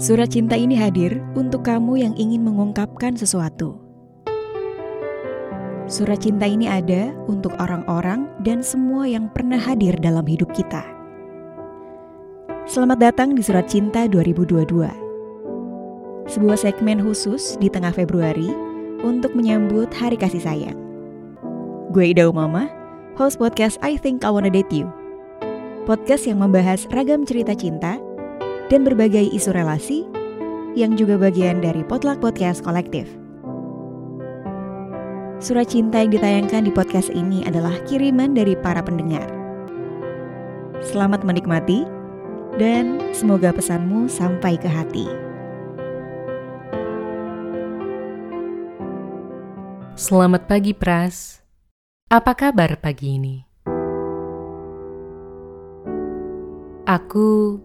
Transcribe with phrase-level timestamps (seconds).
[0.00, 3.76] Surat cinta ini hadir untuk kamu yang ingin mengungkapkan sesuatu.
[5.92, 10.80] Surat cinta ini ada untuk orang-orang dan semua yang pernah hadir dalam hidup kita.
[12.64, 14.88] Selamat datang di Surat Cinta 2022.
[16.32, 18.48] Sebuah segmen khusus di tengah Februari
[19.04, 20.80] untuk menyambut Hari Kasih Sayang.
[21.92, 22.72] Gue Ida Umama,
[23.20, 24.88] host podcast I Think I Wanna Date You.
[25.84, 28.00] Podcast yang membahas ragam cerita cinta
[28.70, 30.06] dan berbagai isu relasi
[30.78, 33.10] yang juga bagian dari Potluck Podcast Kolektif.
[35.42, 39.26] Surat cinta yang ditayangkan di podcast ini adalah kiriman dari para pendengar.
[40.80, 41.82] Selamat menikmati,
[42.56, 45.06] dan semoga pesanmu sampai ke hati.
[49.96, 51.44] Selamat pagi, Pras.
[52.08, 53.36] Apa kabar pagi ini?
[56.88, 57.60] Aku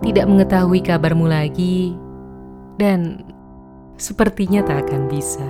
[0.00, 1.92] tidak mengetahui kabarmu lagi,
[2.80, 3.20] dan
[4.00, 5.44] sepertinya tak akan bisa.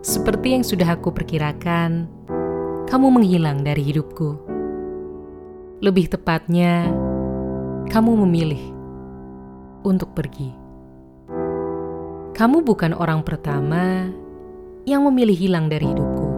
[0.00, 2.08] Seperti yang sudah aku perkirakan,
[2.88, 4.40] kamu menghilang dari hidupku.
[5.84, 6.88] Lebih tepatnya,
[7.92, 8.64] kamu memilih
[9.84, 10.56] untuk pergi.
[12.32, 14.08] Kamu bukan orang pertama
[14.88, 16.28] yang memilih hilang dari hidupku.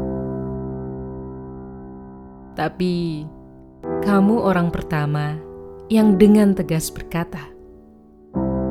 [2.59, 3.23] Tapi,
[4.03, 5.52] kamu orang pertama
[5.93, 7.53] yang dengan tegas berkata,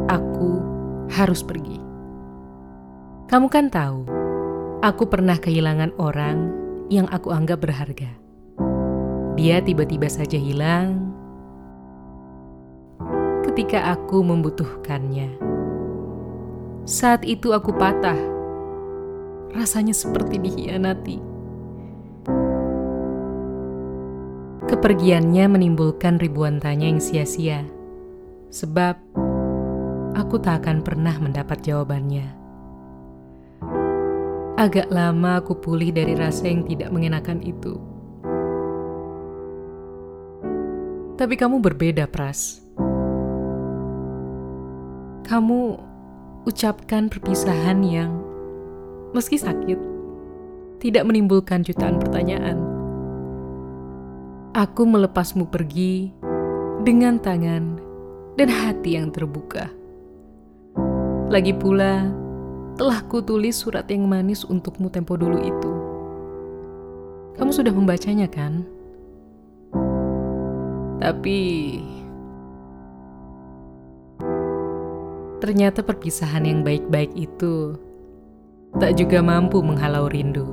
[0.09, 0.58] "Aku
[1.14, 1.78] harus pergi."
[3.30, 4.22] Kamu kan tahu
[4.81, 6.50] Aku pernah kehilangan orang
[6.89, 8.09] yang aku anggap berharga.
[9.38, 11.13] Dia tiba-tiba saja hilang
[13.45, 15.38] ketika aku membutuhkannya.
[16.89, 18.17] Saat itu aku patah.
[19.53, 21.31] Rasanya seperti dikhianati.
[24.72, 27.67] Kepergiannya menimbulkan ribuan tanya yang sia-sia.
[28.55, 28.95] Sebab
[30.16, 32.31] aku tak akan pernah mendapat jawabannya.
[34.55, 37.75] Agak lama aku pulih dari rasa yang tidak mengenakan itu.
[41.19, 42.63] Tapi kamu berbeda, Pras.
[45.28, 45.59] Kamu
[46.47, 48.23] ucapkan perpisahan yang,
[49.12, 49.79] meski sakit,
[50.79, 52.71] tidak menimbulkan jutaan pertanyaan.
[54.51, 56.12] Aku melepasmu pergi
[56.84, 57.79] dengan tangan
[58.35, 59.72] dan hati yang terbuka.
[61.31, 62.12] Lagi pula,
[62.75, 65.72] telah kutulis surat yang manis untukmu tempo dulu itu.
[67.40, 68.67] Kamu sudah membacanya kan?
[71.00, 71.40] Tapi
[75.40, 77.79] ternyata perpisahan yang baik-baik itu
[78.84, 80.44] tak juga mampu menghalau rindu.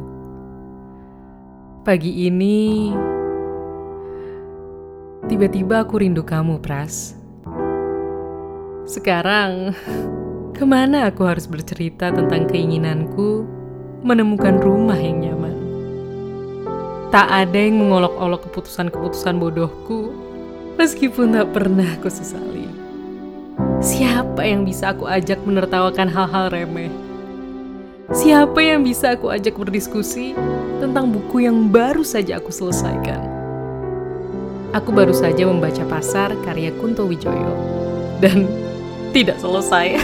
[1.83, 2.95] Pagi ini
[5.29, 7.13] tiba-tiba aku rindu kamu, Pras.
[8.89, 9.77] Sekarang
[10.59, 13.47] Ke mana aku harus bercerita tentang keinginanku
[14.03, 15.55] menemukan rumah yang nyaman?
[17.15, 20.11] Tak ada yang mengolok-olok keputusan-keputusan bodohku,
[20.75, 22.67] meskipun tak pernah aku sesali.
[23.79, 26.91] Siapa yang bisa aku ajak menertawakan hal-hal remeh?
[28.11, 30.35] Siapa yang bisa aku ajak berdiskusi
[30.83, 33.38] tentang buku yang baru saja aku selesaikan?
[34.77, 37.57] Aku baru saja membaca Pasar karya Kunto Wijoyo.
[38.21, 38.45] Dan
[39.17, 39.97] tidak selesai.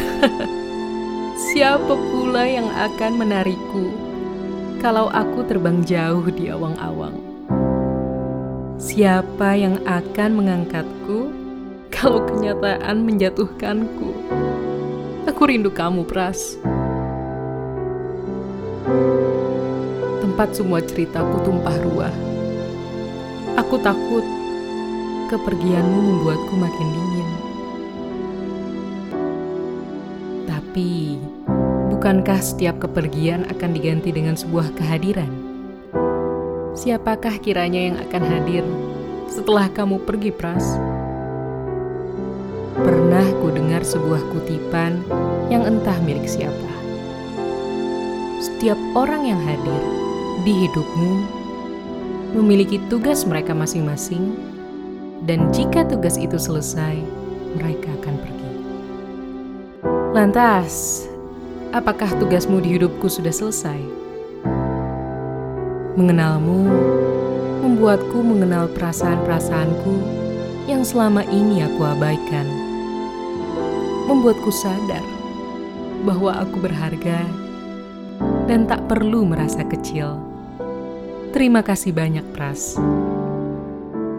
[1.52, 3.92] Siapa pula yang akan menarikku
[4.80, 7.12] kalau aku terbang jauh di awang-awang?
[8.80, 11.28] Siapa yang akan mengangkatku
[11.92, 14.16] kalau kenyataan menjatuhkanku?
[15.28, 16.56] Aku rindu kamu, Pras.
[20.24, 22.14] Tempat semua ceritaku tumpah ruah.
[23.60, 24.26] Aku takut
[25.30, 27.28] kepergianmu membuatku makin dingin.
[30.44, 31.18] Tapi,
[31.94, 35.30] bukankah setiap kepergian akan diganti dengan sebuah kehadiran?
[36.74, 38.64] Siapakah kiranya yang akan hadir
[39.30, 40.76] setelah kamu pergi, Pras?
[42.74, 44.98] Pernah ku dengar sebuah kutipan
[45.46, 46.72] yang entah milik siapa.
[48.42, 49.82] Setiap orang yang hadir
[50.42, 51.12] di hidupmu
[52.34, 54.34] memiliki tugas mereka masing-masing,
[55.24, 57.00] dan jika tugas itu selesai,
[57.56, 58.50] mereka akan pergi.
[60.12, 61.04] Lantas,
[61.72, 63.80] apakah tugasmu di hidupku sudah selesai?
[65.96, 66.68] Mengenalmu
[67.64, 69.94] membuatku mengenal perasaan-perasaanku
[70.68, 72.46] yang selama ini aku abaikan.
[74.04, 75.02] Membuatku sadar
[76.04, 77.24] bahwa aku berharga
[78.44, 80.20] dan tak perlu merasa kecil.
[81.32, 82.76] Terima kasih banyak, Pras.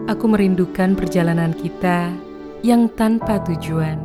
[0.06, 2.14] Aku merindukan perjalanan kita
[2.62, 3.98] yang tanpa tujuan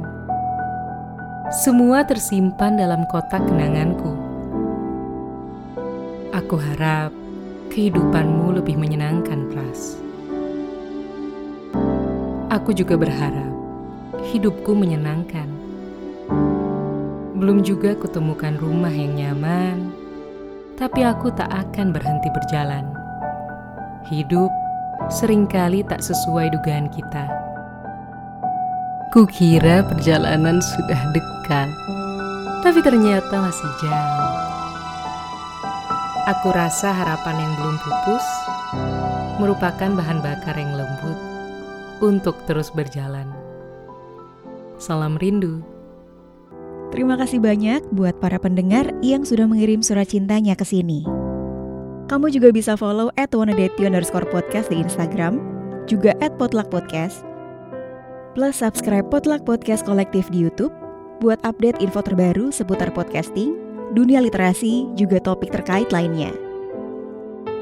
[1.54, 4.10] Semua tersimpan dalam kotak kenanganku.
[6.34, 7.14] Aku harap
[7.70, 10.02] kehidupanmu lebih menyenangkan, Pras.
[12.50, 13.54] Aku juga berharap
[14.34, 15.46] hidupku menyenangkan.
[17.38, 19.94] Belum juga kutemukan rumah yang nyaman,
[20.82, 22.90] tapi aku tak akan berhenti berjalan.
[24.10, 24.50] Hidup
[25.10, 27.26] sering kali tak sesuai dugaan kita.
[29.16, 31.70] Kukira perjalanan sudah dekat,
[32.62, 34.30] tapi ternyata masih jauh.
[36.30, 38.26] Aku rasa harapan yang belum pupus
[39.42, 41.18] merupakan bahan bakar yang lembut
[42.00, 43.26] untuk terus berjalan.
[44.78, 45.66] Salam rindu.
[46.92, 51.21] Terima kasih banyak buat para pendengar yang sudah mengirim surat cintanya ke sini.
[52.12, 55.40] Kamu juga bisa follow at underscore podcast di Instagram,
[55.88, 57.24] juga at potluck podcast.
[58.36, 60.76] Plus subscribe Potluck Podcast Kolektif di Youtube
[61.24, 63.56] buat update info terbaru seputar podcasting,
[63.96, 66.36] dunia literasi, juga topik terkait lainnya.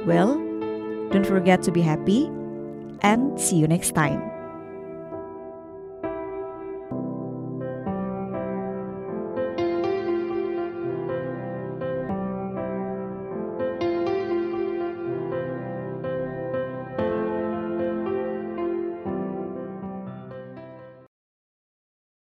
[0.10, 0.42] Well,
[1.13, 2.25] don't forget to be happy
[3.06, 4.29] and see you next time.